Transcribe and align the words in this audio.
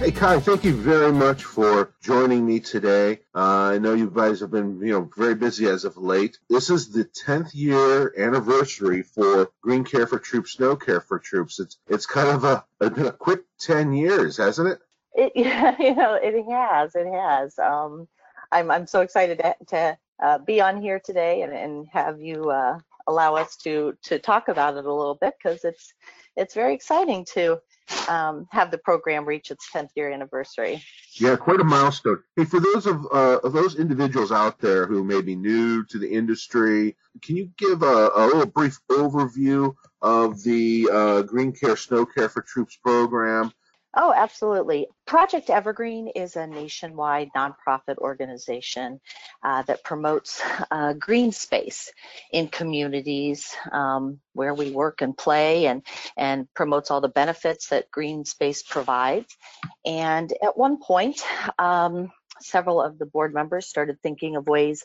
Hey, 0.00 0.12
Kai, 0.12 0.40
thank 0.40 0.64
you 0.64 0.72
very 0.72 1.12
much 1.12 1.44
for 1.44 1.92
joining 2.00 2.46
me 2.46 2.58
today. 2.58 3.20
Uh, 3.34 3.72
I 3.74 3.78
know 3.78 3.92
you 3.92 4.08
guys 4.08 4.40
have 4.40 4.50
been, 4.50 4.80
you 4.80 4.92
know, 4.92 5.10
very 5.14 5.34
busy 5.34 5.66
as 5.66 5.84
of 5.84 5.98
late. 5.98 6.38
This 6.48 6.70
is 6.70 6.90
the 6.90 7.04
10th 7.04 7.50
year 7.52 8.14
anniversary 8.16 9.02
for 9.02 9.50
Green 9.60 9.84
Care 9.84 10.06
for 10.06 10.18
Troops, 10.18 10.52
Snow 10.52 10.74
Care 10.74 11.02
for 11.02 11.18
Troops. 11.18 11.60
It's 11.60 11.76
it's 11.86 12.06
kind 12.06 12.30
of 12.30 12.44
a, 12.44 12.64
a 12.80 12.88
been 12.88 13.08
a 13.08 13.12
quick 13.12 13.42
10 13.58 13.92
years, 13.92 14.38
hasn't 14.38 14.68
it? 14.68 14.78
It, 15.12 15.32
yeah, 15.36 15.76
you 15.78 15.94
know, 15.94 16.14
it 16.14 16.50
has, 16.50 16.94
it 16.94 17.06
has. 17.06 17.58
Um, 17.58 18.08
I'm 18.50 18.70
I'm 18.70 18.86
so 18.86 19.02
excited 19.02 19.40
to, 19.40 19.54
to 19.66 19.98
uh, 20.22 20.38
be 20.38 20.62
on 20.62 20.80
here 20.80 21.02
today 21.04 21.42
and, 21.42 21.52
and 21.52 21.86
have 21.92 22.22
you 22.22 22.48
uh, 22.48 22.78
allow 23.06 23.36
us 23.36 23.54
to 23.64 23.98
to 24.04 24.18
talk 24.18 24.48
about 24.48 24.78
it 24.78 24.86
a 24.86 24.94
little 24.94 25.16
bit 25.16 25.34
because 25.36 25.62
it's 25.62 25.92
it's 26.40 26.54
very 26.54 26.74
exciting 26.74 27.24
to 27.34 27.60
um, 28.08 28.48
have 28.50 28.70
the 28.70 28.78
program 28.78 29.26
reach 29.26 29.50
its 29.50 29.68
10th 29.74 29.90
year 29.94 30.10
anniversary. 30.10 30.82
Yeah, 31.20 31.36
quite 31.36 31.60
a 31.60 31.64
milestone. 31.64 32.22
Hey, 32.34 32.44
for 32.44 32.60
those 32.60 32.86
of, 32.86 33.04
uh, 33.12 33.38
of 33.44 33.52
those 33.52 33.78
individuals 33.78 34.32
out 34.32 34.58
there 34.58 34.86
who 34.86 35.04
may 35.04 35.20
be 35.20 35.36
new 35.36 35.84
to 35.84 35.98
the 35.98 36.10
industry, 36.10 36.96
can 37.20 37.36
you 37.36 37.50
give 37.58 37.82
a, 37.82 38.10
a 38.14 38.24
little 38.26 38.46
brief 38.46 38.78
overview 38.90 39.74
of 40.00 40.42
the 40.42 40.88
uh, 40.90 41.22
Green 41.22 41.52
Care 41.52 41.76
Snow 41.76 42.06
Care 42.06 42.30
for 42.30 42.42
Troops 42.42 42.76
program 42.76 43.52
Oh, 43.92 44.14
absolutely. 44.16 44.86
Project 45.04 45.50
Evergreen 45.50 46.08
is 46.14 46.36
a 46.36 46.46
nationwide 46.46 47.30
nonprofit 47.36 47.98
organization 47.98 49.00
uh, 49.42 49.62
that 49.62 49.82
promotes 49.82 50.40
uh, 50.70 50.92
green 50.92 51.32
space 51.32 51.92
in 52.32 52.46
communities 52.46 53.52
um, 53.72 54.20
where 54.32 54.54
we 54.54 54.70
work 54.70 55.02
and 55.02 55.16
play 55.16 55.66
and, 55.66 55.82
and 56.16 56.46
promotes 56.54 56.92
all 56.92 57.00
the 57.00 57.08
benefits 57.08 57.68
that 57.68 57.90
green 57.90 58.24
space 58.24 58.62
provides. 58.62 59.36
And 59.84 60.32
at 60.40 60.56
one 60.56 60.78
point, 60.80 61.20
um, 61.58 62.12
several 62.40 62.80
of 62.80 62.96
the 62.96 63.06
board 63.06 63.34
members 63.34 63.66
started 63.66 63.98
thinking 64.02 64.36
of 64.36 64.46
ways 64.46 64.84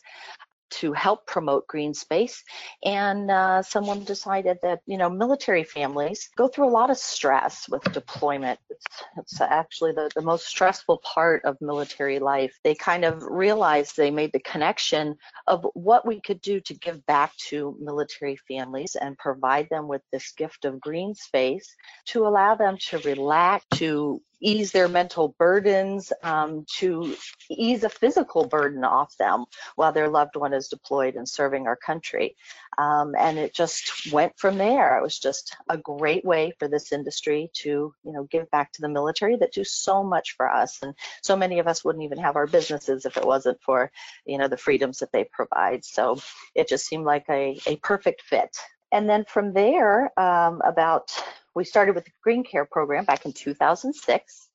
to 0.80 0.94
help 0.94 1.26
promote 1.26 1.68
green 1.68 1.94
space. 1.94 2.44
And 2.84 3.32
uh, 3.32 3.62
someone 3.62 4.04
decided 4.04 4.58
that, 4.62 4.80
you 4.86 4.98
know, 4.98 5.10
military 5.10 5.64
families 5.64 6.30
go 6.36 6.48
through 6.48 6.68
a 6.68 6.78
lot 6.78 6.90
of 6.90 6.98
stress 6.98 7.68
with 7.70 7.84
deployment. 7.94 8.60
It's, 8.70 8.86
it's 9.18 9.42
actually 9.42 9.94
the, 9.94 10.10
the 10.16 10.22
most 10.22 10.48
stressful 10.48 11.02
part 11.04 11.44
of 11.46 11.58
military 11.62 12.20
life. 12.20 12.54
They 12.64 12.76
kind 12.76 13.06
of 13.06 13.24
realized 13.24 13.96
they 13.96 14.12
made 14.12 14.32
the 14.34 14.40
connection 14.40 15.16
of 15.48 15.66
what 15.74 16.06
we 16.06 16.22
could 16.22 16.42
do 16.42 16.60
to 16.62 16.74
give 16.74 17.06
back 17.06 17.36
to 17.50 17.78
military 17.80 18.38
families 18.48 18.96
and 18.96 19.18
provide 19.18 19.68
them 19.70 19.88
with 19.88 20.02
this 20.12 20.32
gift 20.32 20.66
of 20.66 20.80
green 20.80 21.16
space 21.16 21.76
to 22.06 22.26
allow 22.28 22.56
them 22.56 22.78
to 22.90 22.98
relax, 23.00 23.66
to 23.76 24.22
ease 24.42 24.72
their 24.72 24.88
mental 24.88 25.36
burdens, 25.40 26.12
um, 26.24 26.66
to 26.78 27.16
ease 27.50 27.84
a 27.84 27.90
physical 27.90 28.46
burden 28.48 28.84
off 28.84 29.16
them 29.18 29.46
while 29.76 29.92
their 29.92 30.10
loved 30.10 30.36
one 30.36 30.54
is 30.54 30.65
deployed 30.68 31.16
and 31.16 31.28
serving 31.28 31.68
our 31.68 31.76
country. 31.76 32.36
Um, 32.78 33.16
and 33.18 33.38
it 33.38 33.54
just 33.54 34.12
went 34.12 34.38
from 34.38 34.58
there. 34.58 34.98
It 34.98 35.04
was 35.04 35.20
just 35.20 35.56
a 35.70 35.78
great 35.78 36.26
way 36.26 36.54
for 36.60 36.68
this 36.68 36.92
industry 36.92 37.50
to, 37.56 37.94
you 38.04 38.12
know, 38.12 38.24
give 38.26 38.50
back 38.52 38.72
to 38.74 38.82
the 38.82 38.90
military 38.90 39.38
that 39.38 39.54
do 39.54 39.64
so 39.64 40.04
much 40.04 40.36
for 40.36 40.52
us. 40.52 40.80
And 40.82 40.94
so 41.22 41.36
many 41.36 41.60
of 41.60 41.68
us 41.68 41.84
wouldn't 41.84 42.04
even 42.04 42.18
have 42.18 42.36
our 42.36 42.48
businesses 42.48 43.06
if 43.06 43.18
it 43.18 43.26
wasn't 43.26 43.62
for, 43.62 43.92
you 44.26 44.38
know, 44.38 44.48
the 44.48 44.58
freedoms 44.58 45.00
that 45.00 45.12
they 45.12 45.26
provide. 45.32 45.86
So 45.86 46.20
it 46.54 46.68
just 46.68 46.86
seemed 46.86 47.06
like 47.06 47.26
a, 47.30 47.60
a 47.66 47.78
perfect 47.78 48.22
fit. 48.22 48.56
And 48.92 49.10
then 49.10 49.26
from 49.28 49.54
there, 49.54 50.18
um, 50.20 50.62
about 50.64 51.12
we 51.56 51.64
started 51.64 51.96
with 51.96 52.06
the 52.06 52.12
Green 52.22 52.44
Care 52.44 52.66
program 52.66 53.06
back 53.06 53.26
in 53.26 53.32
2006, 53.32 54.50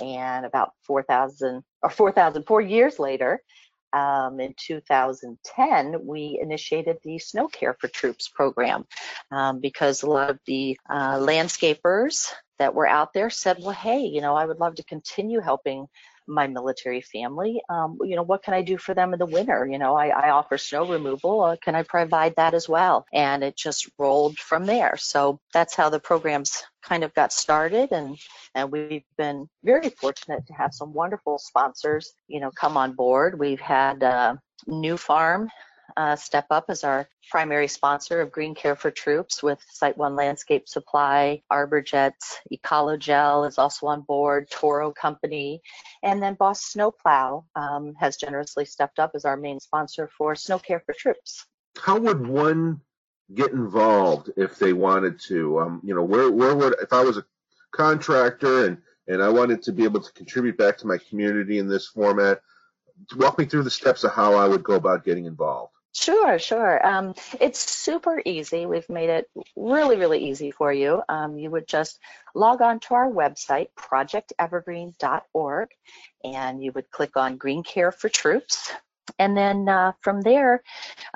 and 0.00 0.46
about 0.46 0.72
4,000 0.82 1.62
or 1.82 1.90
4,004 1.90 2.60
years 2.60 2.98
later, 2.98 3.42
um, 3.92 4.40
in 4.40 4.54
2010, 4.56 6.06
we 6.06 6.38
initiated 6.42 6.98
the 7.02 7.18
Snow 7.18 7.48
Care 7.48 7.76
for 7.78 7.88
Troops 7.88 8.28
program 8.28 8.86
um, 9.30 9.60
because 9.60 10.02
a 10.02 10.10
lot 10.10 10.30
of 10.30 10.38
the 10.46 10.78
uh, 10.88 11.18
landscapers 11.18 12.26
that 12.58 12.74
were 12.74 12.86
out 12.86 13.12
there 13.12 13.30
said, 13.30 13.58
well, 13.60 13.70
hey, 13.70 14.00
you 14.00 14.20
know, 14.20 14.34
I 14.34 14.44
would 14.44 14.58
love 14.58 14.76
to 14.76 14.84
continue 14.84 15.40
helping 15.40 15.86
my 16.28 16.46
military 16.46 17.00
family. 17.00 17.60
Um, 17.68 17.98
you 18.02 18.16
know, 18.16 18.22
what 18.22 18.42
can 18.42 18.54
I 18.54 18.62
do 18.62 18.78
for 18.78 18.94
them 18.94 19.12
in 19.12 19.18
the 19.18 19.26
winter? 19.26 19.66
You 19.66 19.78
know, 19.78 19.96
I, 19.96 20.08
I 20.08 20.30
offer 20.30 20.58
snow 20.58 20.86
removal. 20.86 21.42
Uh, 21.42 21.56
can 21.56 21.74
I 21.74 21.82
provide 21.82 22.36
that 22.36 22.54
as 22.54 22.68
well? 22.68 23.06
And 23.12 23.42
it 23.42 23.56
just 23.56 23.88
rolled 23.98 24.38
from 24.38 24.66
there. 24.66 24.96
So 24.98 25.40
that's 25.52 25.74
how 25.74 25.88
the 25.88 26.00
programs 26.00 26.62
kind 26.82 27.04
of 27.04 27.12
got 27.14 27.32
started 27.32 27.90
and 27.92 28.16
and 28.54 28.70
we've 28.70 29.02
been 29.18 29.48
very 29.64 29.90
fortunate 29.90 30.46
to 30.46 30.54
have 30.54 30.72
some 30.72 30.92
wonderful 30.92 31.38
sponsors 31.38 32.12
you 32.28 32.40
know 32.40 32.50
come 32.52 32.76
on 32.76 32.92
board 32.92 33.38
we've 33.38 33.60
had 33.60 34.02
uh, 34.02 34.34
Nufarm 34.68 35.48
uh, 35.96 36.16
step 36.16 36.46
up 36.50 36.66
as 36.68 36.84
our 36.84 37.08
primary 37.30 37.68
sponsor 37.68 38.20
of 38.20 38.32
Green 38.32 38.54
Care 38.54 38.76
for 38.76 38.90
Troops 38.90 39.42
with 39.42 39.58
SiteOne 39.80 40.16
Landscape 40.16 40.68
Supply, 40.68 41.42
ArborJet, 41.52 42.12
Ecologel 42.52 43.48
is 43.48 43.58
also 43.58 43.86
on 43.86 44.02
board, 44.02 44.48
Toro 44.50 44.92
Company, 44.92 45.60
and 46.02 46.22
then 46.22 46.34
Boss 46.34 46.62
Snowplow 46.64 47.44
um, 47.54 47.94
has 47.98 48.16
generously 48.16 48.64
stepped 48.64 48.98
up 48.98 49.12
as 49.14 49.24
our 49.24 49.36
main 49.36 49.60
sponsor 49.60 50.10
for 50.16 50.34
Snow 50.34 50.58
Care 50.58 50.82
for 50.84 50.94
Troops. 50.96 51.46
How 51.78 51.98
would 51.98 52.26
one 52.26 52.80
get 53.34 53.52
involved 53.52 54.30
if 54.36 54.58
they 54.58 54.72
wanted 54.72 55.20
to? 55.20 55.60
Um, 55.60 55.80
you 55.84 55.94
know, 55.94 56.02
where 56.02 56.30
where 56.30 56.54
would 56.54 56.74
if 56.80 56.92
I 56.92 57.02
was 57.02 57.18
a 57.18 57.24
contractor 57.72 58.66
and 58.66 58.78
and 59.06 59.22
I 59.22 59.28
wanted 59.28 59.62
to 59.62 59.72
be 59.72 59.84
able 59.84 60.00
to 60.00 60.12
contribute 60.12 60.58
back 60.58 60.76
to 60.78 60.86
my 60.86 60.98
community 60.98 61.58
in 61.58 61.68
this 61.68 61.86
format? 61.86 62.40
Walk 63.16 63.38
me 63.38 63.44
through 63.44 63.62
the 63.62 63.70
steps 63.70 64.02
of 64.02 64.12
how 64.12 64.34
I 64.34 64.48
would 64.48 64.64
go 64.64 64.74
about 64.74 65.04
getting 65.04 65.26
involved. 65.26 65.72
Sure, 66.00 66.38
sure. 66.38 66.86
Um, 66.86 67.14
it's 67.40 67.58
super 67.58 68.22
easy. 68.24 68.66
We've 68.66 68.88
made 68.88 69.10
it 69.10 69.28
really, 69.56 69.96
really 69.96 70.28
easy 70.30 70.52
for 70.52 70.72
you. 70.72 71.02
Um, 71.08 71.36
you 71.36 71.50
would 71.50 71.66
just 71.66 71.98
log 72.36 72.62
on 72.62 72.78
to 72.80 72.94
our 72.94 73.10
website, 73.10 73.70
projectevergreen.org, 73.76 75.68
and 76.22 76.62
you 76.62 76.70
would 76.72 76.88
click 76.92 77.16
on 77.16 77.36
Green 77.36 77.64
Care 77.64 77.90
for 77.90 78.08
Troops. 78.08 78.70
And 79.18 79.36
then 79.36 79.68
uh, 79.68 79.92
from 80.00 80.20
there, 80.20 80.62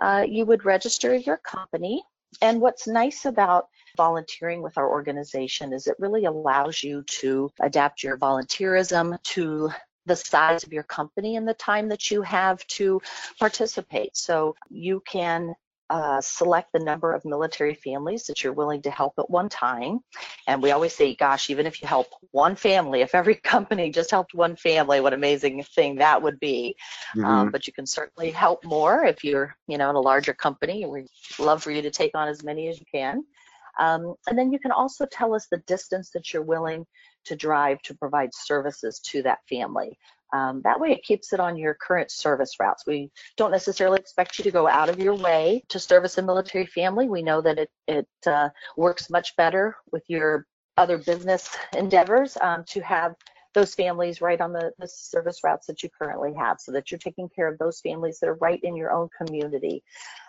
uh, 0.00 0.24
you 0.28 0.44
would 0.46 0.64
register 0.64 1.14
your 1.14 1.36
company. 1.36 2.02
And 2.40 2.60
what's 2.60 2.88
nice 2.88 3.24
about 3.24 3.68
volunteering 3.96 4.62
with 4.62 4.76
our 4.78 4.90
organization 4.90 5.72
is 5.72 5.86
it 5.86 5.94
really 6.00 6.24
allows 6.24 6.82
you 6.82 7.04
to 7.20 7.52
adapt 7.60 8.02
your 8.02 8.18
volunteerism 8.18 9.22
to 9.22 9.70
the 10.06 10.16
size 10.16 10.64
of 10.64 10.72
your 10.72 10.82
company 10.82 11.36
and 11.36 11.46
the 11.46 11.54
time 11.54 11.88
that 11.88 12.10
you 12.10 12.22
have 12.22 12.66
to 12.66 13.00
participate. 13.38 14.16
So 14.16 14.56
you 14.70 15.02
can 15.06 15.54
uh, 15.92 16.22
select 16.22 16.72
the 16.72 16.78
number 16.78 17.12
of 17.12 17.22
military 17.26 17.74
families 17.74 18.24
that 18.24 18.42
you're 18.42 18.54
willing 18.54 18.80
to 18.80 18.90
help 18.90 19.12
at 19.18 19.28
one 19.28 19.50
time. 19.50 20.00
And 20.46 20.62
we 20.62 20.70
always 20.70 20.94
say, 20.94 21.14
gosh, 21.14 21.50
even 21.50 21.66
if 21.66 21.82
you 21.82 21.88
help 21.88 22.06
one 22.30 22.56
family, 22.56 23.02
if 23.02 23.14
every 23.14 23.34
company 23.44 23.90
just 23.90 24.10
helped 24.10 24.32
one 24.32 24.56
family, 24.56 25.02
what 25.02 25.12
amazing 25.12 25.62
thing 25.62 25.96
that 25.96 26.22
would 26.22 26.40
be. 26.40 26.76
Um, 27.16 27.20
mm-hmm. 27.20 27.30
Um, 27.30 27.50
but 27.50 27.66
you 27.66 27.74
can 27.74 27.86
certainly 27.86 28.30
help 28.30 28.64
more 28.64 29.04
if 29.04 29.22
you're, 29.22 29.54
you 29.66 29.76
know, 29.76 29.90
in 29.90 29.96
a 29.96 30.00
larger 30.00 30.32
company. 30.32 30.86
We'd 30.86 31.08
love 31.38 31.62
for 31.62 31.70
you 31.70 31.82
to 31.82 31.90
take 31.90 32.12
on 32.14 32.26
as 32.26 32.42
many 32.42 32.68
as 32.68 32.80
you 32.80 32.86
can. 32.90 33.22
Um, 33.78 34.14
and 34.26 34.38
then 34.38 34.50
you 34.50 34.58
can 34.58 34.72
also 34.72 35.04
tell 35.04 35.34
us 35.34 35.46
the 35.50 35.58
distance 35.66 36.10
that 36.10 36.32
you're 36.32 36.42
willing 36.42 36.86
to 37.24 37.36
drive 37.36 37.80
to 37.82 37.94
provide 37.94 38.30
services 38.34 39.00
to 39.00 39.22
that 39.22 39.38
family. 39.48 39.98
Um, 40.32 40.62
that 40.64 40.80
way 40.80 40.92
it 40.92 41.02
keeps 41.02 41.32
it 41.32 41.40
on 41.40 41.58
your 41.58 41.74
current 41.74 42.10
service 42.10 42.54
routes. 42.58 42.86
We 42.86 43.10
don't 43.36 43.50
necessarily 43.50 43.98
expect 43.98 44.38
you 44.38 44.44
to 44.44 44.50
go 44.50 44.66
out 44.66 44.88
of 44.88 44.98
your 44.98 45.14
way 45.14 45.62
to 45.68 45.78
service 45.78 46.16
a 46.16 46.22
military 46.22 46.66
family. 46.66 47.06
We 47.06 47.22
know 47.22 47.42
that 47.42 47.58
it, 47.58 47.70
it 47.86 48.08
uh, 48.26 48.48
works 48.76 49.10
much 49.10 49.36
better 49.36 49.76
with 49.90 50.04
your 50.08 50.46
other 50.78 50.96
business 50.96 51.54
endeavors 51.76 52.38
um, 52.40 52.64
to 52.68 52.80
have 52.80 53.14
those 53.54 53.74
families 53.74 54.22
right 54.22 54.40
on 54.40 54.52
the, 54.52 54.72
the 54.78 54.88
service 54.88 55.40
routes 55.44 55.66
that 55.66 55.82
you 55.82 55.90
currently 55.90 56.32
have 56.34 56.58
so 56.58 56.72
that 56.72 56.90
you're 56.90 56.98
taking 56.98 57.28
care 57.28 57.48
of 57.48 57.58
those 57.58 57.80
families 57.80 58.18
that 58.18 58.28
are 58.28 58.38
right 58.40 58.60
in 58.62 58.76
your 58.76 58.90
own 58.90 59.08
community. 59.16 59.82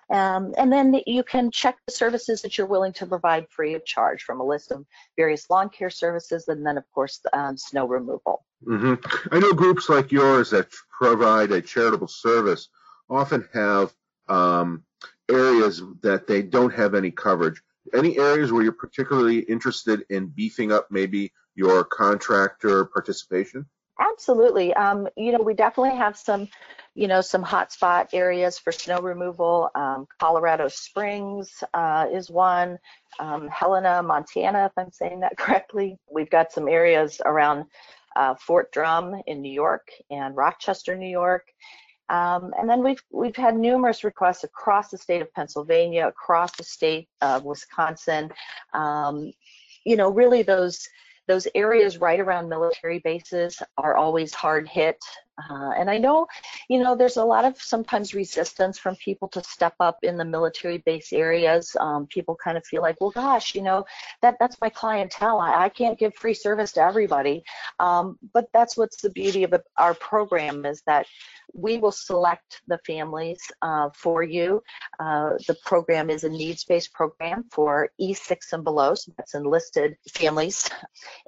Um, 0.10 0.54
and 0.58 0.72
then 0.72 1.00
you 1.08 1.24
can 1.24 1.52
check 1.52 1.78
the 1.86 1.94
services 1.94 2.42
that 2.42 2.58
you're 2.58 2.68
willing 2.68 2.94
to 2.94 3.06
provide 3.06 3.50
free 3.50 3.74
of 3.74 3.86
charge 3.86 4.24
from 4.24 4.40
a 4.40 4.46
list 4.46 4.72
of 4.72 4.86
various 5.16 5.50
lawn 5.50 5.70
care 5.70 5.90
services 5.90 6.48
and 6.48 6.66
then 6.66 6.78
of 6.78 6.84
course 6.94 7.20
um, 7.34 7.58
snow 7.58 7.88
removal. 7.88 8.46
Mm-hmm. 8.66 9.36
I 9.36 9.40
know 9.40 9.54
groups 9.54 9.90
like 9.90 10.12
yours 10.12 10.50
that 10.52 10.68
provide 10.90 11.52
a 11.52 11.62
charitable 11.62 12.08
service 12.08 12.70
often 13.10 13.48
have 13.54 13.94
um, 14.28 14.84
areas 15.30 15.82
that 16.02 16.28
they 16.28 16.42
don't 16.42 16.74
have 16.74 16.96
any 16.96 17.12
coverage. 17.12 17.62
Any 17.94 18.18
areas 18.18 18.52
where 18.52 18.64
you're 18.64 18.72
particularly 18.72 19.40
interested 19.40 20.06
in 20.10 20.28
beefing 20.28 20.72
up 20.72 20.88
maybe 20.90 21.34
your 21.56 21.84
contractor 21.84 22.86
participation? 22.86 23.66
Absolutely. 24.12 24.74
Um, 24.74 25.08
you 25.16 25.32
know, 25.32 25.42
we 25.42 25.54
definitely 25.54 25.98
have 25.98 26.18
some, 26.18 26.50
you 26.94 27.08
know, 27.08 27.22
some 27.22 27.44
hotspot 27.44 28.10
areas 28.14 28.60
for 28.60 28.72
snow 28.72 29.00
removal. 29.00 29.70
Um, 29.76 30.08
Colorado 30.20 30.68
Springs 30.68 31.64
uh, 31.74 32.08
is 32.12 32.30
one. 32.30 32.80
Um, 33.20 33.48
Helena, 33.48 34.04
Montana, 34.04 34.66
if 34.66 34.72
I'm 34.78 34.92
saying 34.92 35.22
that 35.22 35.38
correctly. 35.38 35.98
We've 36.12 36.30
got 36.30 36.52
some 36.52 36.68
areas 36.68 37.22
around 37.24 37.66
uh, 38.16 38.36
Fort 38.36 38.72
Drum 38.74 39.22
in 39.26 39.42
New 39.42 39.52
York 39.52 39.88
and 40.12 40.36
Rochester, 40.36 40.98
New 40.98 41.10
York. 41.10 41.48
Um, 42.10 42.52
and 42.60 42.70
then 42.70 42.84
we've 42.84 43.02
we've 43.12 43.36
had 43.36 43.56
numerous 43.56 44.04
requests 44.04 44.44
across 44.44 44.90
the 44.90 44.98
state 44.98 45.22
of 45.22 45.34
Pennsylvania, 45.34 46.08
across 46.08 46.56
the 46.58 46.64
state 46.64 47.08
of 47.22 47.46
Wisconsin. 47.46 48.30
Um, 48.74 49.32
you 49.86 49.96
know, 49.96 50.10
really 50.10 50.44
those 50.44 50.88
those 51.34 51.48
areas 51.56 51.98
right 51.98 52.20
around 52.20 52.48
military 52.48 53.00
bases 53.00 53.60
are 53.80 53.96
always 53.98 54.36
hard 54.36 54.68
hit. 54.68 55.04
Uh, 55.38 55.72
and 55.78 55.90
I 55.90 55.98
know, 55.98 56.28
you 56.70 56.82
know, 56.82 56.96
there's 56.96 57.18
a 57.18 57.26
lot 57.26 57.46
of 57.46 57.60
sometimes 57.60 58.14
resistance 58.14 58.78
from 58.78 58.96
people 58.98 59.28
to 59.30 59.44
step 59.44 59.74
up 59.80 59.98
in 60.04 60.18
the 60.18 60.26
military 60.26 60.78
base 60.80 61.12
areas. 61.12 61.76
Um, 61.80 62.06
people 62.08 62.38
kind 62.42 62.58
of 62.58 62.66
feel 62.66 62.82
like, 62.82 63.02
well, 63.02 63.10
gosh, 63.10 63.56
you 63.56 63.64
know, 63.64 63.86
that 64.22 64.38
that's 64.40 64.62
my 64.62 64.70
clientele. 64.70 65.40
I, 65.40 65.66
I 65.66 65.70
can't 65.70 65.98
give 65.98 66.14
free 66.16 66.36
service 66.36 66.74
to 66.74 66.82
everybody. 66.82 67.44
Um, 67.80 68.20
but 68.34 68.48
that's 68.54 68.78
what's 68.78 69.02
the 69.02 69.10
beauty 69.10 69.44
of 69.44 69.54
our 69.78 69.96
program 69.96 70.66
is 70.66 70.82
that 70.86 71.08
we 71.54 71.78
will 71.78 71.92
select 71.92 72.62
the 72.68 72.80
families 72.86 73.40
uh, 73.62 73.90
for 73.96 74.24
you. 74.24 74.62
Uh, 75.00 75.32
the 75.48 75.56
program 75.66 76.10
is 76.10 76.24
a 76.24 76.30
needs-based 76.30 76.94
program 76.94 77.46
for 77.52 77.90
E6 78.00 78.54
and 78.54 78.64
below, 78.64 78.96
so 78.96 79.12
that's 79.18 79.34
enlisted 79.34 79.98
families. 80.14 80.70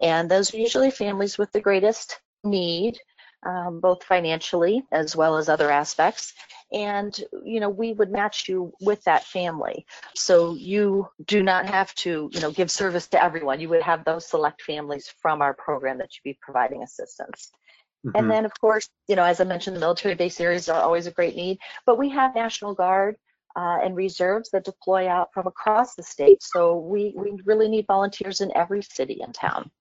And 0.02 0.30
those 0.30 0.54
are 0.54 0.58
usually 0.58 0.92
families 0.92 1.38
with 1.38 1.52
the 1.52 1.62
greatest 1.62 2.20
need 2.44 3.00
um, 3.46 3.80
both 3.80 4.04
financially 4.04 4.84
as 4.92 5.16
well 5.16 5.38
as 5.38 5.50
other 5.50 5.72
aspects. 5.72 6.34
And, 6.74 7.16
you 7.44 7.60
know, 7.60 7.70
we 7.70 7.94
would 7.94 8.12
match 8.12 8.50
you 8.50 8.74
with 8.82 9.04
that 9.04 9.24
family. 9.24 9.86
So 10.16 10.56
you 10.56 11.08
do 11.26 11.44
not 11.44 11.68
have 11.68 11.94
to, 11.96 12.30
you 12.34 12.40
know, 12.42 12.52
give 12.52 12.72
service 12.72 13.08
to 13.10 13.24
everyone. 13.24 13.60
You 13.60 13.70
would 13.70 13.84
have 13.84 14.04
those 14.04 14.28
select 14.28 14.64
families 14.64 15.14
from 15.22 15.42
our 15.42 15.54
program 15.54 16.00
that 16.00 16.10
you'd 16.16 16.30
be 16.30 16.40
providing 16.42 16.82
assistance. 16.82 17.52
Mm-hmm. 18.06 18.18
And 18.18 18.32
then, 18.32 18.46
of 18.46 18.60
course, 18.60 18.90
you 19.08 19.16
know, 19.16 19.24
as 19.24 19.40
I 19.40 19.44
mentioned, 19.44 19.76
the 19.76 19.80
military 19.80 20.16
base 20.16 20.40
areas 20.42 20.68
are 20.68 20.82
always 20.82 21.08
a 21.08 21.12
great 21.12 21.36
need, 21.36 21.60
but 21.86 21.98
we 22.00 22.10
have 22.10 22.36
National 22.36 22.74
Guard 22.74 23.16
uh, 23.56 23.78
and 23.84 23.96
reserves 23.96 24.50
that 24.52 24.66
deploy 24.66 25.08
out 25.08 25.34
from 25.34 25.48
across 25.48 25.96
the 25.96 26.04
state. 26.04 26.44
So 26.44 26.78
we, 26.78 27.14
we 27.16 27.40
really 27.46 27.70
need 27.70 27.86
volunteers 27.88 28.42
in 28.42 28.52
every 28.56 28.82
city 28.82 29.22
and 29.22 29.34
town. 29.34 29.72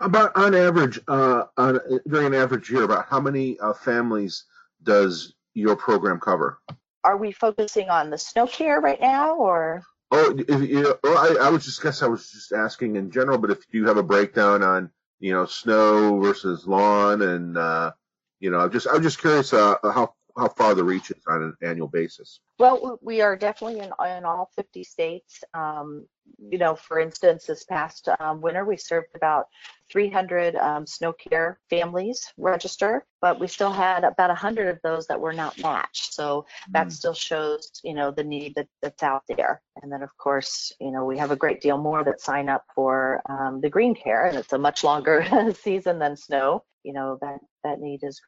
About 0.00 0.32
on 0.36 0.54
average, 0.54 1.00
uh, 1.08 1.44
on, 1.56 1.80
during 2.06 2.26
an 2.26 2.34
average 2.34 2.70
year, 2.70 2.82
about 2.82 3.06
how 3.08 3.20
many 3.20 3.58
uh, 3.60 3.72
families 3.72 4.44
does 4.82 5.34
your 5.54 5.76
program 5.76 6.20
cover? 6.20 6.58
Are 7.04 7.16
we 7.16 7.32
focusing 7.32 7.88
on 7.90 8.10
the 8.10 8.18
snow 8.18 8.46
care 8.46 8.80
right 8.80 9.00
now, 9.00 9.36
or? 9.36 9.82
Oh, 10.10 10.34
if, 10.36 10.68
you 10.68 10.94
well, 11.02 11.18
I, 11.18 11.46
I 11.46 11.50
was 11.50 11.64
just 11.64 11.82
guess 11.82 12.02
I 12.02 12.06
was 12.06 12.30
just 12.30 12.52
asking 12.52 12.96
in 12.96 13.10
general, 13.10 13.38
but 13.38 13.50
if 13.50 13.64
you 13.72 13.86
have 13.86 13.96
a 13.96 14.02
breakdown 14.02 14.62
on 14.62 14.90
you 15.20 15.32
know 15.32 15.46
snow 15.46 16.20
versus 16.20 16.66
lawn, 16.66 17.22
and 17.22 17.56
uh, 17.56 17.92
you 18.40 18.50
know, 18.50 18.58
I'm 18.58 18.70
just 18.70 18.86
I'm 18.90 19.02
just 19.02 19.18
curious 19.18 19.52
uh, 19.52 19.76
how 19.82 20.14
how 20.36 20.48
far 20.48 20.74
the 20.74 20.84
reach 20.84 21.10
is 21.10 21.22
on 21.28 21.42
an 21.42 21.56
annual 21.62 21.88
basis. 21.88 22.40
Well, 22.58 22.98
we 23.02 23.20
are 23.20 23.36
definitely 23.36 23.80
in, 23.80 23.90
in 24.16 24.24
all 24.24 24.50
50 24.56 24.84
states. 24.84 25.42
Um, 25.54 26.06
you 26.38 26.58
know, 26.58 26.74
for 26.74 26.98
instance, 26.98 27.46
this 27.46 27.64
past 27.64 28.08
um, 28.18 28.40
winter, 28.40 28.64
we 28.64 28.76
served 28.76 29.08
about 29.14 29.46
300 29.90 30.56
um, 30.56 30.86
snow 30.86 31.12
care 31.12 31.60
families 31.68 32.32
register, 32.36 33.04
but 33.20 33.38
we 33.38 33.46
still 33.46 33.72
had 33.72 34.04
about 34.04 34.30
100 34.30 34.68
of 34.68 34.80
those 34.82 35.06
that 35.06 35.20
were 35.20 35.32
not 35.32 35.58
matched. 35.60 36.14
So 36.14 36.46
that 36.70 36.88
mm. 36.88 36.92
still 36.92 37.14
shows, 37.14 37.70
you 37.82 37.94
know, 37.94 38.10
the 38.10 38.24
need 38.24 38.54
that, 38.56 38.68
that's 38.82 39.02
out 39.02 39.22
there. 39.28 39.62
And 39.82 39.92
then, 39.92 40.02
of 40.02 40.16
course, 40.16 40.72
you 40.80 40.90
know, 40.90 41.04
we 41.04 41.18
have 41.18 41.30
a 41.30 41.36
great 41.36 41.60
deal 41.60 41.78
more 41.78 42.02
that 42.04 42.20
sign 42.20 42.48
up 42.48 42.64
for 42.74 43.20
um, 43.28 43.60
the 43.60 43.70
green 43.70 43.94
care, 43.94 44.26
and 44.26 44.36
it's 44.36 44.52
a 44.52 44.58
much 44.58 44.84
longer 44.84 45.26
season 45.62 45.98
than 45.98 46.16
snow. 46.16 46.64
You 46.82 46.92
know, 46.92 47.18
that, 47.20 47.38
that 47.64 47.80
need 47.80 48.02
is 48.02 48.20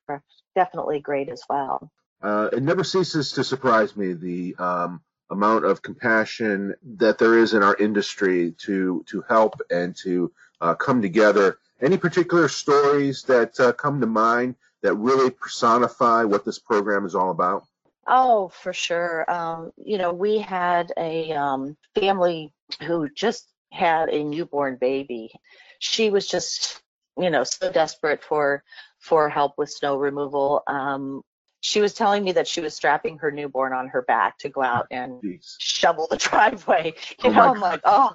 definitely 0.54 1.00
great 1.00 1.28
as 1.28 1.42
well. 1.48 1.90
Uh, 2.22 2.48
it 2.52 2.62
never 2.62 2.82
ceases 2.82 3.32
to 3.32 3.44
surprise 3.44 3.96
me 3.96 4.14
the 4.14 4.56
um, 4.58 5.00
amount 5.30 5.64
of 5.64 5.82
compassion 5.82 6.74
that 6.82 7.18
there 7.18 7.38
is 7.38 7.54
in 7.54 7.62
our 7.62 7.76
industry 7.76 8.54
to 8.58 9.04
to 9.06 9.22
help 9.28 9.60
and 9.70 9.96
to 9.96 10.32
uh, 10.60 10.74
come 10.74 11.02
together. 11.02 11.58
Any 11.80 11.98
particular 11.98 12.48
stories 12.48 13.22
that 13.24 13.58
uh, 13.60 13.72
come 13.72 14.00
to 14.00 14.06
mind 14.06 14.56
that 14.82 14.94
really 14.94 15.30
personify 15.30 16.24
what 16.24 16.44
this 16.44 16.58
program 16.58 17.04
is 17.04 17.14
all 17.14 17.30
about? 17.30 17.64
Oh, 18.06 18.48
for 18.48 18.72
sure. 18.72 19.28
Um, 19.30 19.72
you 19.76 19.98
know, 19.98 20.12
we 20.12 20.38
had 20.38 20.92
a 20.96 21.32
um, 21.32 21.76
family 21.98 22.52
who 22.82 23.08
just 23.08 23.48
had 23.72 24.08
a 24.08 24.22
newborn 24.22 24.76
baby. 24.76 25.32
She 25.80 26.10
was 26.10 26.26
just, 26.26 26.80
you 27.18 27.30
know, 27.30 27.42
so 27.44 27.70
desperate 27.70 28.22
for 28.22 28.62
for 29.06 29.28
help 29.28 29.52
with 29.56 29.70
snow 29.70 29.96
removal. 29.96 30.62
Um, 30.66 31.22
she 31.60 31.80
was 31.80 31.94
telling 31.94 32.22
me 32.22 32.32
that 32.32 32.46
she 32.46 32.60
was 32.60 32.74
strapping 32.74 33.18
her 33.18 33.30
newborn 33.30 33.72
on 33.72 33.88
her 33.88 34.02
back 34.02 34.38
to 34.38 34.48
go 34.48 34.62
out 34.62 34.86
and 34.90 35.20
Jeez. 35.22 35.56
shovel 35.58 36.06
the 36.10 36.16
driveway. 36.28 36.94
You 37.24 37.30
oh 37.30 37.32
know, 37.32 37.40
I'm 37.54 37.60
like, 37.60 37.80
oh, 37.84 38.14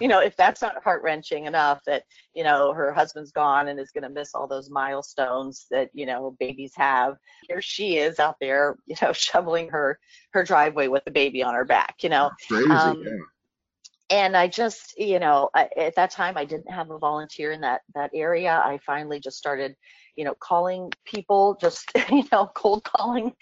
you 0.00 0.08
know, 0.08 0.20
if 0.20 0.36
that's 0.36 0.62
not 0.62 0.82
heart 0.82 1.02
wrenching 1.02 1.46
enough 1.46 1.80
that, 1.86 2.04
you 2.34 2.44
know, 2.44 2.72
her 2.72 2.92
husband's 2.92 3.32
gone 3.32 3.68
and 3.68 3.80
is 3.80 3.90
going 3.90 4.04
to 4.04 4.08
miss 4.08 4.34
all 4.34 4.46
those 4.46 4.70
milestones 4.70 5.66
that, 5.70 5.90
you 5.92 6.06
know, 6.06 6.36
babies 6.38 6.72
have. 6.76 7.16
Here 7.48 7.60
she 7.60 7.98
is 7.98 8.18
out 8.18 8.36
there, 8.40 8.76
you 8.86 8.96
know, 9.02 9.12
shoveling 9.14 9.68
her, 9.70 9.98
her 10.30 10.44
driveway 10.44 10.88
with 10.88 11.04
the 11.04 11.10
baby 11.10 11.42
on 11.42 11.54
her 11.54 11.64
back, 11.64 11.96
you 12.02 12.08
know. 12.08 12.30
Crazy, 12.48 12.70
um, 12.70 13.02
yeah 13.04 13.12
and 14.10 14.36
I 14.36 14.46
just, 14.46 14.96
you 14.98 15.18
know, 15.18 15.50
I, 15.54 15.68
at 15.76 15.96
that 15.96 16.10
time 16.10 16.36
I 16.36 16.44
didn't 16.44 16.70
have 16.70 16.90
a 16.90 16.98
volunteer 16.98 17.50
in 17.52 17.62
that 17.62 17.80
that 17.94 18.10
area. 18.14 18.62
I 18.64 18.78
finally 18.86 19.18
just 19.18 19.36
started, 19.36 19.74
you 20.14 20.24
know, 20.24 20.34
calling 20.38 20.92
people, 21.04 21.58
just 21.60 21.90
you 22.10 22.24
know, 22.30 22.48
cold 22.54 22.84
calling, 22.84 23.32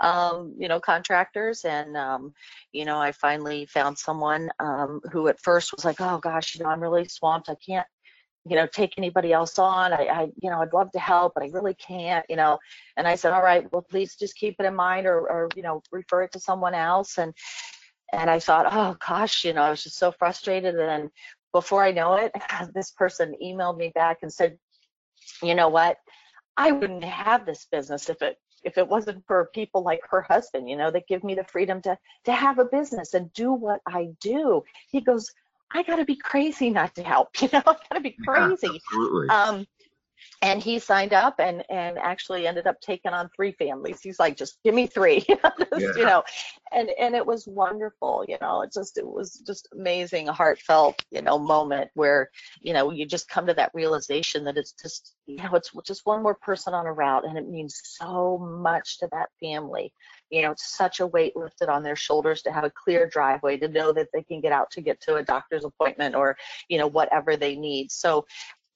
um, 0.00 0.54
you 0.58 0.68
know, 0.68 0.78
contractors, 0.78 1.64
and 1.64 1.96
um, 1.96 2.34
you 2.72 2.84
know, 2.84 2.98
I 2.98 3.12
finally 3.12 3.66
found 3.66 3.98
someone 3.98 4.50
um, 4.60 5.00
who 5.10 5.26
at 5.28 5.40
first 5.40 5.72
was 5.74 5.84
like, 5.84 6.00
oh 6.00 6.18
gosh, 6.18 6.54
you 6.54 6.62
know, 6.62 6.70
I'm 6.70 6.80
really 6.80 7.08
swamped. 7.08 7.48
I 7.48 7.56
can't, 7.56 7.86
you 8.48 8.54
know, 8.54 8.66
take 8.66 8.94
anybody 8.98 9.32
else 9.32 9.58
on. 9.58 9.92
I, 9.92 10.06
I, 10.06 10.22
you 10.40 10.50
know, 10.50 10.62
I'd 10.62 10.72
love 10.72 10.92
to 10.92 11.00
help, 11.00 11.32
but 11.34 11.42
I 11.42 11.48
really 11.48 11.74
can't, 11.74 12.24
you 12.28 12.36
know. 12.36 12.58
And 12.96 13.08
I 13.08 13.16
said, 13.16 13.32
all 13.32 13.42
right, 13.42 13.66
well, 13.72 13.86
please 13.90 14.14
just 14.14 14.36
keep 14.36 14.56
it 14.60 14.66
in 14.66 14.76
mind, 14.76 15.06
or, 15.06 15.18
or 15.18 15.48
you 15.56 15.62
know, 15.62 15.82
refer 15.90 16.22
it 16.22 16.32
to 16.32 16.40
someone 16.40 16.74
else, 16.74 17.18
and 17.18 17.34
and 18.12 18.28
I 18.30 18.38
thought, 18.38 18.66
oh 18.70 18.96
gosh, 19.06 19.44
you 19.44 19.52
know, 19.52 19.62
I 19.62 19.70
was 19.70 19.82
just 19.82 19.98
so 19.98 20.12
frustrated. 20.12 20.74
And 20.74 20.88
then 20.88 21.10
before 21.52 21.82
I 21.82 21.92
know 21.92 22.14
it, 22.14 22.32
this 22.74 22.90
person 22.90 23.34
emailed 23.42 23.78
me 23.78 23.90
back 23.94 24.18
and 24.22 24.32
said, 24.32 24.58
you 25.42 25.54
know 25.54 25.68
what? 25.68 25.96
I 26.56 26.72
wouldn't 26.72 27.04
have 27.04 27.46
this 27.46 27.66
business 27.70 28.10
if 28.10 28.20
it 28.22 28.38
if 28.64 28.78
it 28.78 28.86
wasn't 28.86 29.26
for 29.26 29.50
people 29.52 29.82
like 29.82 30.00
her 30.08 30.22
husband, 30.22 30.70
you 30.70 30.76
know, 30.76 30.90
that 30.90 31.08
give 31.08 31.24
me 31.24 31.34
the 31.34 31.44
freedom 31.44 31.80
to 31.82 31.96
to 32.24 32.32
have 32.32 32.58
a 32.58 32.64
business 32.66 33.14
and 33.14 33.32
do 33.32 33.52
what 33.52 33.80
I 33.86 34.10
do. 34.20 34.62
He 34.90 35.00
goes, 35.00 35.28
I 35.72 35.82
gotta 35.82 36.04
be 36.04 36.16
crazy 36.16 36.70
not 36.70 36.94
to 36.96 37.02
help, 37.02 37.28
you 37.40 37.48
know, 37.52 37.62
I 37.66 37.76
gotta 37.88 38.00
be 38.02 38.16
crazy. 38.24 38.68
Yeah, 38.68 38.74
absolutely. 38.74 39.28
Um, 39.30 39.66
and 40.42 40.62
he 40.62 40.78
signed 40.78 41.12
up 41.12 41.36
and 41.38 41.64
and 41.70 41.98
actually 41.98 42.46
ended 42.46 42.66
up 42.66 42.80
taking 42.80 43.12
on 43.12 43.30
three 43.34 43.52
families. 43.52 44.00
He's 44.02 44.18
like 44.18 44.36
just 44.36 44.58
give 44.64 44.74
me 44.74 44.86
three. 44.86 45.24
You 45.72 46.04
know 46.04 46.22
and 46.72 46.90
and 46.98 47.14
it 47.14 47.24
was 47.24 47.46
wonderful 47.46 48.24
you 48.28 48.36
know. 48.40 48.62
It 48.62 48.72
just 48.72 48.98
it 48.98 49.06
was 49.06 49.42
just 49.46 49.68
amazing 49.72 50.26
heartfelt 50.26 51.02
you 51.10 51.22
know 51.22 51.38
moment 51.38 51.90
where 51.94 52.30
you 52.60 52.72
know 52.72 52.90
you 52.90 53.06
just 53.06 53.28
come 53.28 53.46
to 53.46 53.54
that 53.54 53.70
realization 53.74 54.44
that 54.44 54.56
it's 54.56 54.72
just 54.72 55.14
you 55.26 55.36
know 55.36 55.50
it's 55.54 55.70
just 55.86 56.06
one 56.06 56.22
more 56.22 56.34
person 56.34 56.74
on 56.74 56.86
a 56.86 56.92
route 56.92 57.24
and 57.24 57.38
it 57.38 57.48
means 57.48 57.80
so 57.84 58.38
much 58.38 58.98
to 58.98 59.08
that 59.12 59.28
family. 59.40 59.92
You 60.30 60.42
know 60.42 60.52
it's 60.52 60.76
such 60.76 61.00
a 61.00 61.06
weight 61.06 61.36
lifted 61.36 61.68
on 61.68 61.82
their 61.82 61.96
shoulders 61.96 62.42
to 62.42 62.52
have 62.52 62.64
a 62.64 62.70
clear 62.70 63.06
driveway 63.08 63.58
to 63.58 63.68
know 63.68 63.92
that 63.92 64.08
they 64.12 64.22
can 64.22 64.40
get 64.40 64.52
out 64.52 64.70
to 64.72 64.80
get 64.80 65.00
to 65.02 65.16
a 65.16 65.22
doctor's 65.22 65.64
appointment 65.64 66.14
or 66.14 66.36
you 66.68 66.78
know 66.78 66.86
whatever 66.86 67.36
they 67.36 67.56
need. 67.56 67.90
So 67.90 68.24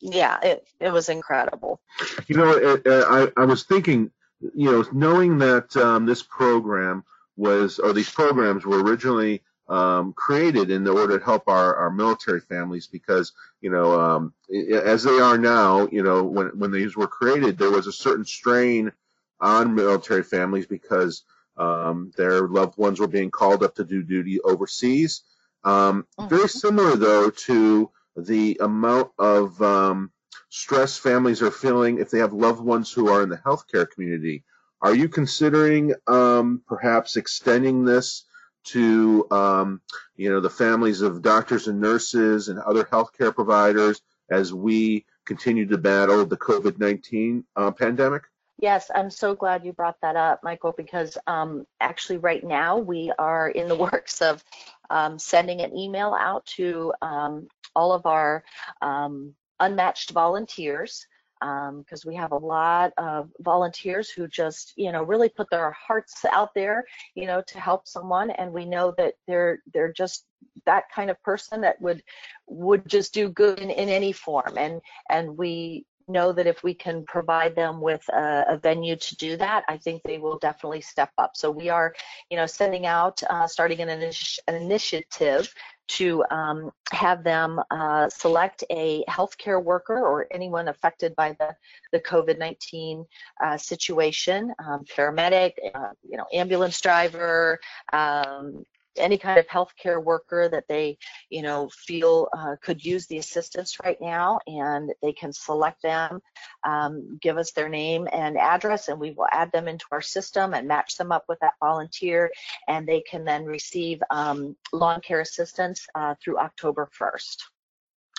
yeah, 0.00 0.38
it, 0.42 0.66
it 0.80 0.92
was 0.92 1.08
incredible. 1.08 1.80
You 2.26 2.36
know, 2.36 2.50
it, 2.50 2.82
I, 2.86 3.28
I 3.36 3.44
was 3.44 3.64
thinking, 3.64 4.10
you 4.54 4.70
know, 4.70 4.84
knowing 4.92 5.38
that 5.38 5.76
um, 5.76 6.06
this 6.06 6.22
program 6.22 7.04
was, 7.36 7.78
or 7.78 7.92
these 7.92 8.10
programs 8.10 8.64
were 8.64 8.82
originally 8.82 9.42
um, 9.68 10.12
created 10.12 10.70
in 10.70 10.86
order 10.86 11.18
to 11.18 11.24
help 11.24 11.48
our, 11.48 11.74
our 11.76 11.90
military 11.90 12.40
families 12.40 12.86
because, 12.86 13.32
you 13.60 13.70
know, 13.70 13.98
um, 13.98 14.32
as 14.70 15.02
they 15.02 15.18
are 15.18 15.38
now, 15.38 15.88
you 15.90 16.02
know, 16.02 16.22
when, 16.22 16.48
when 16.58 16.70
these 16.70 16.96
were 16.96 17.08
created, 17.08 17.58
there 17.58 17.70
was 17.70 17.86
a 17.86 17.92
certain 17.92 18.24
strain 18.24 18.92
on 19.40 19.74
military 19.74 20.22
families 20.22 20.66
because 20.66 21.22
um, 21.56 22.12
their 22.16 22.46
loved 22.48 22.78
ones 22.78 23.00
were 23.00 23.08
being 23.08 23.30
called 23.30 23.62
up 23.62 23.74
to 23.74 23.84
do 23.84 24.02
duty 24.02 24.40
overseas. 24.40 25.22
Um, 25.64 26.06
mm-hmm. 26.18 26.28
Very 26.28 26.48
similar, 26.48 26.96
though, 26.96 27.30
to 27.30 27.90
the 28.16 28.58
amount 28.61 29.11
of 29.18 29.61
um, 29.62 30.11
stress 30.49 30.96
families 30.96 31.42
are 31.42 31.50
feeling 31.50 31.99
if 31.99 32.11
they 32.11 32.18
have 32.18 32.32
loved 32.32 32.61
ones 32.61 32.92
who 32.92 33.08
are 33.08 33.23
in 33.23 33.28
the 33.28 33.37
healthcare 33.38 33.88
community. 33.88 34.44
Are 34.80 34.94
you 34.94 35.08
considering 35.08 35.94
um, 36.06 36.62
perhaps 36.66 37.16
extending 37.16 37.85
this 37.85 38.25
to 38.64 39.26
um, 39.30 39.80
you 40.16 40.30
know 40.30 40.40
the 40.40 40.50
families 40.50 41.00
of 41.00 41.23
doctors 41.23 41.68
and 41.68 41.80
nurses 41.80 42.49
and 42.49 42.58
other 42.58 42.85
healthcare 42.85 43.35
providers 43.35 44.02
as 44.30 44.52
we 44.52 45.04
continue 45.25 45.66
to 45.66 45.78
battle 45.78 46.26
the 46.26 46.37
COVID 46.37 46.78
19 46.78 47.44
uh, 47.56 47.70
pandemic? 47.70 48.23
Yes, 48.58 48.90
I'm 48.94 49.11
so 49.11 49.35
glad 49.35 49.66
you 49.66 49.75
brought 49.75 50.00
that 50.00 50.16
up, 50.16 50.42
Michael, 50.42 50.73
because 50.73 51.18
um, 51.26 51.66
actually, 51.78 52.16
right 52.18 52.42
now 52.42 52.78
we 52.78 53.12
are 53.18 53.49
in 53.49 53.68
the 53.68 53.76
works 53.92 54.23
of 54.23 54.42
um, 54.90 55.18
sending 55.18 55.60
an 55.60 55.76
email 55.76 56.16
out 56.18 56.44
to 56.46 56.92
um, 57.02 57.48
all 57.74 57.92
of 57.92 58.06
our 58.06 58.44
um, 58.82 59.34
unmatched 59.60 60.10
volunteers 60.10 61.06
because 61.40 62.04
um, 62.04 62.08
we 62.08 62.14
have 62.14 62.32
a 62.32 62.36
lot 62.36 62.92
of 62.96 63.30
volunteers 63.40 64.08
who 64.08 64.26
just 64.26 64.72
you 64.76 64.90
know 64.90 65.02
really 65.02 65.28
put 65.28 65.48
their 65.50 65.70
hearts 65.72 66.24
out 66.32 66.54
there 66.54 66.82
you 67.14 67.26
know 67.26 67.42
to 67.46 67.60
help 67.60 67.86
someone. 67.86 68.30
And 68.30 68.52
we 68.52 68.64
know 68.64 68.94
that 68.96 69.14
they're 69.26 69.60
they're 69.72 69.92
just 69.92 70.24
that 70.64 70.84
kind 70.94 71.10
of 71.10 71.22
person 71.22 71.60
that 71.60 71.80
would 71.80 72.02
would 72.46 72.86
just 72.88 73.12
do 73.12 73.28
good 73.28 73.58
in, 73.58 73.70
in 73.70 73.88
any 73.88 74.12
form. 74.12 74.56
And 74.56 74.80
and 75.10 75.36
we 75.36 75.84
know 76.08 76.32
that 76.32 76.46
if 76.46 76.62
we 76.62 76.75
can 76.75 77.04
provide 77.04 77.54
them 77.54 77.80
with 77.80 78.06
a, 78.08 78.44
a, 78.48 78.56
venue 78.58 78.96
to 78.96 79.16
do 79.16 79.36
that, 79.36 79.64
I 79.68 79.76
think 79.76 80.02
they 80.02 80.18
will 80.18 80.38
definitely 80.38 80.80
step 80.80 81.10
up. 81.18 81.32
So 81.34 81.50
we 81.50 81.68
are, 81.68 81.94
you 82.30 82.36
know, 82.36 82.46
sending 82.46 82.86
out, 82.86 83.22
uh, 83.28 83.46
starting 83.46 83.80
an, 83.80 83.88
initi 83.88 84.38
an, 84.46 84.54
initiative 84.54 85.52
to 85.88 86.25
um, 86.30 86.70
have 86.92 87.22
them 87.22 87.60
uh, 87.70 88.08
select 88.08 88.64
a 88.70 89.04
healthcare 89.08 89.62
worker 89.62 89.98
or 89.98 90.26
anyone 90.30 90.68
affected 90.68 91.14
by 91.16 91.36
the, 91.38 91.54
the 91.92 92.00
COVID-19 92.00 93.06
uh, 93.44 93.56
situation, 93.56 94.52
um, 94.58 94.84
paramedic, 94.84 95.52
uh, 95.75 95.90
you 96.08 96.16
know, 96.16 96.26
ambulance 96.32 96.80
driver, 96.80 97.58
um, 97.92 98.64
any 98.98 99.18
kind 99.18 99.38
of 99.38 99.46
healthcare 99.46 100.02
worker 100.02 100.48
that 100.48 100.68
they, 100.68 100.98
you 101.30 101.42
know, 101.42 101.68
feel 101.68 102.28
uh, 102.36 102.56
could 102.62 102.84
use 102.84 103.06
the 103.06 103.18
assistance 103.18 103.78
right 103.84 104.00
now, 104.00 104.38
and 104.46 104.92
they 105.02 105.12
can 105.12 105.32
select 105.32 105.82
them, 105.82 106.20
um, 106.64 107.18
give 107.20 107.38
us 107.38 107.52
their 107.52 107.68
name 107.68 108.08
and 108.12 108.36
address, 108.36 108.88
and 108.88 109.00
we 109.00 109.12
will 109.12 109.28
add 109.30 109.52
them 109.52 109.68
into 109.68 109.86
our 109.92 110.02
system 110.02 110.54
and 110.54 110.68
match 110.68 110.96
them 110.96 111.12
up 111.12 111.24
with 111.28 111.38
that 111.40 111.54
volunteer, 111.60 112.30
and 112.68 112.86
they 112.86 113.00
can 113.00 113.24
then 113.24 113.44
receive 113.44 114.02
um, 114.10 114.56
lawn 114.72 115.00
care 115.00 115.20
assistance 115.20 115.86
uh, 115.94 116.14
through 116.22 116.38
October 116.38 116.88
1st. 116.98 117.36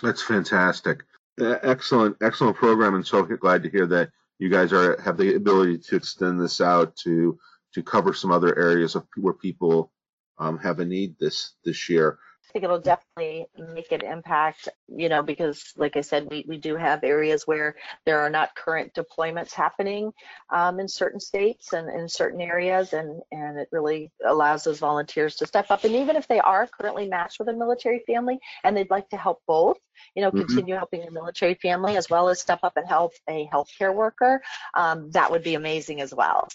That's 0.02 0.22
fantastic. 0.22 1.04
Excellent, 1.40 2.18
excellent 2.22 2.56
program, 2.58 2.96
and 2.96 3.06
so 3.06 3.24
glad 3.24 3.64
to 3.64 3.70
hear 3.70 3.86
that 3.88 4.10
you 4.40 4.50
guys 4.50 4.74
are 4.74 5.00
have 5.02 5.18
the 5.18 5.36
ability 5.36 5.78
to 5.78 5.96
extend 5.96 6.40
this 6.42 6.62
out 6.62 6.96
to 6.98 7.38
to 7.74 7.84
cover 7.84 8.14
some 8.14 8.32
other 8.32 8.58
areas 8.58 8.96
of 8.96 9.06
where 9.18 9.34
people 9.34 9.92
um, 10.40 10.58
have 10.60 10.80
a 10.80 10.86
need 10.86 11.18
this 11.20 11.54
this 11.64 11.90
year. 11.90 12.20
I 12.48 12.54
think 12.54 12.64
it'll 12.64 12.80
definitely 12.80 13.46
make 13.74 13.92
an 13.92 14.06
impact, 14.06 14.70
you 14.88 15.10
know, 15.10 15.22
because 15.22 15.74
like 15.76 15.98
I 15.98 16.02
said, 16.02 16.30
we, 16.32 16.46
we 16.48 16.58
do 16.58 16.78
have 16.78 17.04
areas 17.04 17.46
where 17.46 17.76
there 18.06 18.22
are 18.22 18.30
not 18.30 18.56
current 18.56 18.94
deployments 18.94 19.52
happening 19.52 20.14
um, 20.50 20.80
in 20.80 20.88
certain 20.88 21.20
states 21.20 21.74
and 21.74 21.90
in 21.90 22.08
certain 22.08 22.40
areas, 22.40 22.94
and, 22.94 23.22
and 23.34 23.60
it 23.60 23.68
really 23.74 24.12
allows 24.26 24.64
those 24.64 24.80
volunteers 24.80 25.36
to 25.36 25.46
step 25.46 25.70
up. 25.70 25.84
And 25.84 25.96
even 25.96 26.16
if 26.16 26.28
they 26.30 26.40
are 26.40 26.68
currently 26.68 27.10
matched 27.10 27.38
with 27.38 27.50
a 27.50 27.54
military 27.54 28.02
family 28.08 28.40
and 28.64 28.78
they'd 28.78 28.90
like 28.90 29.10
to 29.10 29.18
help 29.18 29.42
both, 29.46 29.78
you 30.16 30.22
know, 30.22 30.30
mm-hmm. 30.30 30.46
continue 30.46 30.76
helping 30.76 31.04
a 31.04 31.12
military 31.12 31.56
family 31.56 31.98
as 31.98 32.10
well 32.10 32.30
as 32.30 32.40
step 32.40 32.60
up 32.64 32.78
and 32.78 32.88
help 32.88 33.12
a 33.30 33.50
healthcare 33.54 33.94
worker, 33.94 34.42
um, 34.74 35.12
that 35.12 35.32
would 35.32 35.44
be 35.44 35.56
amazing 35.56 36.00
as 36.00 36.14
well. 36.14 36.48